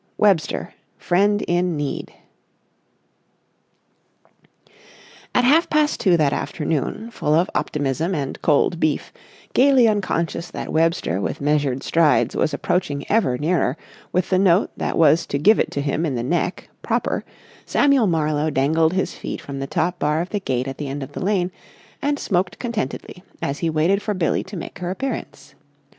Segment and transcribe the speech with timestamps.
[0.17, 2.11] WEBSTER, FRIEND IN NEED
[5.35, 9.13] At half past two that afternoon, full of optimism and cold beef,
[9.53, 13.77] gaily unconscious that Webster with measured strides was approaching ever nearer
[14.11, 17.23] with the note that was to give it him in the neck, proper,
[17.67, 21.03] Samuel Marlowe dangled his feet from the top bar of the gate at the end
[21.03, 21.51] of the lane,
[22.01, 25.53] and smoked contentedly as he waited for Billie to make her appearance.